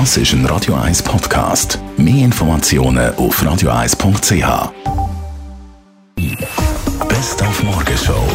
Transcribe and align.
Das 0.00 0.16
ist 0.16 0.32
ein 0.32 0.44
Radio 0.46 0.74
1 0.74 1.04
Podcast. 1.04 1.78
Mehr 1.96 2.24
Informationen 2.24 3.14
auf 3.14 3.40
radio1.ch. 3.40 4.72
Best 7.08 7.40
auf 7.40 7.62
Morgenshow 7.62 8.26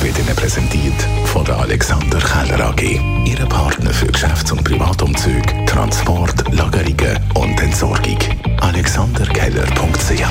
wird 0.00 0.18
Ihnen 0.18 0.34
präsentiert 0.34 0.94
von 1.26 1.44
der 1.44 1.58
Alexander 1.58 2.18
Keller 2.18 2.70
AG. 2.70 2.98
Ihre 3.26 3.44
Partner 3.44 3.90
für 3.90 4.06
Geschäfts- 4.06 4.52
und 4.52 4.64
Privatumzug, 4.64 5.42
Transport, 5.66 6.50
Lagerungen 6.50 7.18
und 7.34 7.60
Entsorgung. 7.60 8.18
AlexanderKeller.ch 8.62 10.24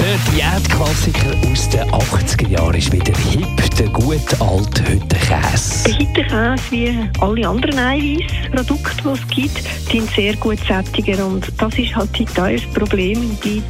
Der 0.00 0.32
Diätklassiker 0.32 1.36
aus 1.52 1.68
den 1.68 1.88
80er 1.92 2.48
Jahren 2.48 2.74
ist 2.74 2.92
wieder 2.92 3.14
hip, 3.16 3.76
der 3.78 3.88
gute 3.90 4.40
alte 4.40 4.88
Hüttenkäse. 4.88 6.03
Hittekäse, 6.14 6.70
wie 6.70 7.10
alle 7.20 7.48
anderen 7.48 7.76
Eiweißprodukte, 7.76 9.02
die 9.02 9.08
es 9.08 9.28
gibt, 9.28 9.90
sind 9.90 10.10
sehr 10.10 10.36
gut 10.36 10.58
sättiger. 10.66 11.26
Und 11.26 11.46
das 11.58 11.76
ist 11.76 11.94
halt 11.96 12.10
heute 12.18 12.42
ein 12.42 12.60
Problem, 12.72 13.36
die 13.42 13.62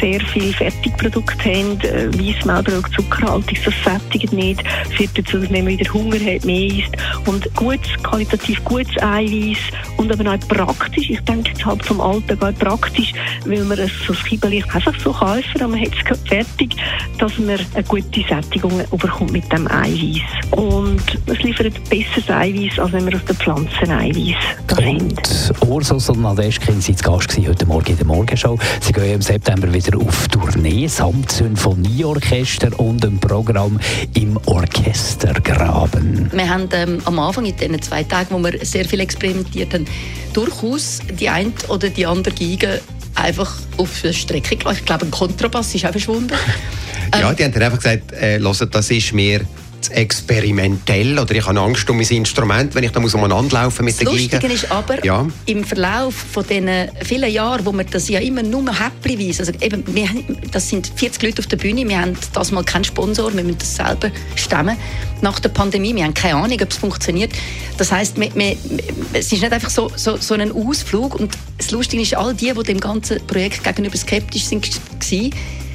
sehr 0.00 0.20
viele 0.20 0.52
Fertigprodukte 0.52 1.44
haben, 1.44 1.80
äh, 1.80 2.06
Weissmehl, 2.14 2.82
Zuckerhaltung, 2.94 3.58
das 3.64 3.74
sättigt 3.84 4.32
nicht, 4.32 4.62
führt 4.96 5.18
dazu, 5.18 5.38
dass 5.38 5.50
man 5.50 5.66
wieder 5.66 5.92
Hunger 5.92 6.20
hat, 6.20 6.44
mehr 6.44 6.66
isst. 6.66 6.96
Und 7.26 7.52
gutes, 7.56 7.90
qualitativ 8.02 8.62
gutes 8.64 8.96
Eiweiß 9.02 9.58
und 9.96 10.12
aber 10.12 10.34
auch 10.34 10.48
praktisch, 10.48 11.10
ich 11.10 11.20
denke 11.20 11.50
jetzt 11.50 11.64
halt 11.64 11.84
vom 11.84 12.00
Alltag 12.00 12.42
auch 12.42 12.58
praktisch, 12.58 13.12
weil 13.44 13.64
man 13.64 13.78
es 13.78 13.90
so 14.06 14.12
Kiebeli 14.12 14.62
einfach 14.72 14.94
so 15.00 15.12
kaufen, 15.12 15.44
aber 15.56 15.68
man 15.68 15.80
hat 15.80 15.92
es 15.98 16.04
gerade 16.04 16.20
fertig, 16.28 16.76
dass 17.18 17.36
man 17.38 17.58
eine 17.74 17.84
gute 17.84 18.22
Sättigung 18.28 18.72
bekommt 18.90 19.32
mit 19.32 19.50
dem 19.52 19.66
Eiweiß. 19.66 20.20
Und 20.52 21.02
es 21.26 21.42
liefert 21.42 21.72
besseres 21.88 22.28
Eiweiß, 22.28 22.78
als 22.78 22.92
wenn 22.92 23.04
man 23.04 23.14
aus 23.14 23.24
der 23.24 23.34
Pflanzen 23.34 23.90
Eiweiß 23.90 24.36
Und 24.76 25.68
Ursus 25.68 26.08
und 26.10 26.20
Nadeschkin 26.20 26.74
waren 26.74 26.82
zu 26.82 26.92
Gast 26.94 27.36
heute 27.36 27.66
Morgen 27.66 27.90
in 27.90 27.96
der 27.96 28.06
Morgenshow. 28.06 28.58
Sie 28.80 28.92
gehen 28.92 29.14
im 29.14 29.22
September 29.22 29.72
wieder 29.72 29.98
auf 29.98 30.28
Tournee 30.28 30.86
samt 30.86 31.32
Symphonieorchester 31.32 32.78
und 32.78 33.04
einem 33.04 33.18
Programm 33.18 33.80
im 34.14 34.38
Orchestergraben. 34.46 36.30
Wir 36.32 36.48
haben 36.48 36.68
ähm, 36.72 36.98
am 37.04 37.18
Anfang 37.18 37.46
in 37.46 37.56
diesen 37.56 37.80
zwei 37.80 38.02
Tagen, 38.04 38.28
wo 38.30 38.38
wir 38.38 38.64
sehr 38.64 38.84
viel 38.84 39.00
experimentiert 39.00 39.72
haben, 39.74 39.86
durchaus 40.32 41.00
die 41.18 41.28
eine 41.28 41.52
oder 41.68 41.88
die 41.88 42.06
andere 42.06 42.34
Geige 42.34 42.80
einfach 43.14 43.56
auf 43.78 44.02
die 44.02 44.12
Strecke 44.12 44.56
gelassen. 44.56 44.78
Ich 44.80 44.86
glaube, 44.86 45.06
ein 45.06 45.10
Kontrabass 45.10 45.74
ist 45.74 45.86
auch 45.86 45.90
verschwunden. 45.90 46.34
Ja, 47.14 47.32
die 47.32 47.42
haben 47.42 47.52
dann 47.52 47.62
einfach 47.62 47.78
gesagt, 47.78 48.12
äh, 48.12 48.38
hört, 48.38 48.74
das 48.74 48.90
ist 48.90 49.14
mir 49.14 49.40
zu 49.80 49.92
experimentell 49.92 51.18
oder 51.18 51.34
ich 51.34 51.46
habe 51.46 51.60
Angst 51.60 51.88
um 51.90 51.96
mein 51.96 52.06
Instrument, 52.06 52.74
wenn 52.74 52.84
ich 52.84 52.90
da 52.90 53.00
muss 53.00 53.14
umeinander 53.14 53.62
laufen 53.62 53.84
mit 53.84 53.94
Das 53.94 53.98
der 53.98 54.06
Geige. 54.12 54.22
Lustige 54.36 54.52
ist 54.52 54.70
aber, 54.70 55.04
Ja. 55.04 55.26
im 55.46 55.64
Verlauf 55.64 56.14
von 56.14 56.44
diesen 56.46 56.68
vielen 57.04 57.30
Jahren, 57.32 57.64
wo 57.64 57.72
wir 57.72 57.84
das 57.84 58.08
ja 58.08 58.20
immer 58.20 58.42
nur 58.42 58.64
häppchenweise, 58.72 59.40
also 59.40 59.52
eben, 59.60 59.84
wir, 59.94 60.08
das 60.50 60.68
sind 60.68 60.90
40 60.96 61.22
Leute 61.22 61.38
auf 61.40 61.46
der 61.46 61.56
Bühne, 61.56 61.88
wir 61.88 62.00
haben 62.00 62.16
das 62.32 62.50
mal 62.52 62.64
keinen 62.64 62.84
Sponsor, 62.84 63.32
wir 63.34 63.42
müssen 63.44 63.58
das 63.58 63.76
selber 63.76 64.10
stemmen. 64.36 64.76
Nach 65.20 65.40
der 65.40 65.48
Pandemie, 65.48 65.94
wir 65.94 66.04
haben 66.04 66.14
keine 66.14 66.36
Ahnung, 66.36 66.58
ob 66.60 66.70
es 66.70 66.76
funktioniert. 66.76 67.32
Das 67.76 67.90
heisst, 67.90 68.18
wir, 68.20 68.34
wir, 68.34 68.56
es 69.12 69.32
ist 69.32 69.42
nicht 69.42 69.52
einfach 69.52 69.70
so, 69.70 69.90
so, 69.96 70.16
so 70.16 70.34
ein 70.34 70.52
Ausflug 70.52 71.14
und 71.16 71.32
das 71.56 71.70
Lustige 71.70 72.02
ist, 72.02 72.14
all 72.14 72.34
die, 72.34 72.52
die 72.52 72.62
dem 72.62 72.80
ganzen 72.80 73.24
Projekt 73.26 73.64
gegenüber 73.64 73.96
skeptisch 73.96 74.44
sind, 74.44 74.68
waren, 74.68 75.30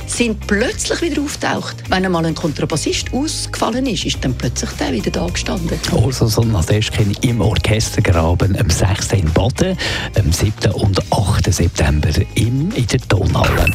sind 0.07 0.45
plötzlich 0.47 1.01
wieder 1.01 1.21
auftaucht. 1.21 1.83
Wenn 1.89 2.05
einmal 2.05 2.25
ein 2.25 2.35
Kontrabassist 2.35 3.13
ausgefallen 3.13 3.85
ist, 3.85 4.05
ist 4.05 4.23
dann 4.23 4.33
plötzlich 4.35 4.69
der 4.71 4.91
wieder 4.91 5.11
da 5.11 5.27
gestanden. 5.27 5.79
Ursus 5.91 6.37
und 6.37 6.51
Nadeschkin 6.51 7.15
im 7.21 7.41
Orchestergraben 7.41 8.57
am 8.57 8.69
6. 8.69 9.13
in 9.13 9.31
Baden, 9.33 9.77
am 10.17 10.31
7. 10.31 10.71
und 10.73 10.99
8. 11.11 11.53
September 11.53 12.09
im, 12.35 12.71
in 12.71 12.87
der 12.87 13.01
Tonhalle. 13.07 13.65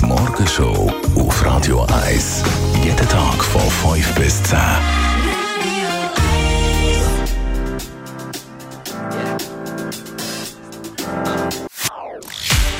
Die 0.00 0.04
Morgenshow 0.04 0.92
auf 1.16 1.44
Radio 1.44 1.86
1. 2.06 2.42
Jeden 2.84 3.08
Tag 3.08 3.44
von 3.44 3.94
5 3.94 4.14
bis 4.14 4.42
10. 4.44 4.58